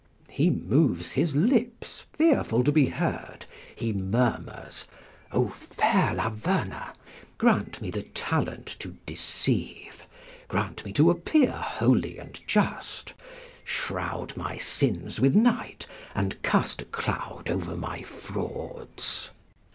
he 0.31 0.49
moves 0.49 1.11
his 1.11 1.35
lips, 1.35 2.05
fearful 2.13 2.63
to 2.63 2.71
be 2.71 2.87
heard; 2.87 3.45
he 3.75 3.93
murmurs: 3.93 4.85
O 5.31 5.49
fair 5.49 6.15
Laverna, 6.15 6.95
grant 7.37 7.79
me 7.83 7.91
the 7.91 8.01
talent 8.01 8.65
to 8.79 8.97
deceive; 9.05 10.03
grant 10.47 10.83
me 10.85 10.91
to 10.91 11.11
appear 11.11 11.51
holy 11.51 12.17
and 12.17 12.39
just; 12.47 13.13
shroud 13.63 14.35
my 14.35 14.57
sins 14.57 15.19
with 15.19 15.35
night, 15.35 15.85
and 16.15 16.41
cast 16.41 16.81
a 16.81 16.85
cloud 16.85 17.43
over 17.47 17.75
my 17.75 18.01
frauds." 18.01 19.29